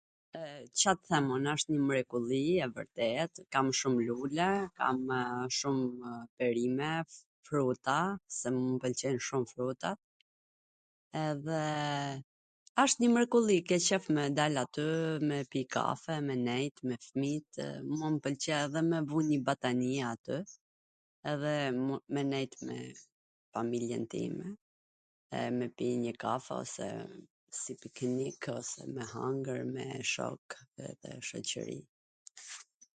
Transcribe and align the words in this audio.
E 0.39 0.43
Ca 0.79 0.91
t 0.99 1.09
them 1.11 1.25
un, 1.35 1.45
wsht 1.53 1.69
njw 1.71 1.83
mrekulli 1.89 2.41
e 2.65 2.67
vwrtet, 2.75 3.33
kam 3.53 3.67
shum 3.79 3.95
lule, 4.09 4.49
kamw 4.79 5.13
shumw 5.57 5.85
perime, 6.39 6.89
fruta, 7.47 7.95
se 8.37 8.47
mw 8.57 8.75
pwlqejn 8.83 9.19
shum 9.29 9.43
frutat, 9.51 9.99
edhe 11.25 11.59
asht 12.83 12.97
njw 13.03 13.09
mrekulli, 13.15 13.57
ke 13.71 13.77
qef 13.87 14.05
me 14.17 14.23
dal 14.37 14.55
aty, 14.63 14.87
me 15.31 15.37
pi 15.55 15.61
kafe, 15.77 16.15
me 16.29 16.35
nejt 16.47 16.77
me 16.91 16.95
fmijtw, 17.07 17.61
mu 17.97 18.07
m 18.13 18.21
pwlqe 18.27 18.53
edhe 18.63 18.81
me 18.91 18.99
vu 19.11 19.17
nji 19.27 19.37
batanie 19.49 19.99
aty 20.13 20.37
edhe 21.31 21.53
me 22.13 22.21
nejt 22.31 22.53
me 22.69 22.77
familjen 23.53 24.05
time 24.15 24.45
e 25.41 25.45
me 25.59 25.65
pi 25.75 25.87
njw 26.05 26.13
kafe 26.25 26.51
ose 26.61 26.89
si 27.61 27.73
tw 27.81 27.87
kinik[???] 27.99 28.41
ose 28.57 28.79
me 28.97 29.01
hangwr 29.13 29.59
me 29.73 29.83
shok 30.13 30.45
edhe 30.89 31.11
shoqri. 31.31 31.79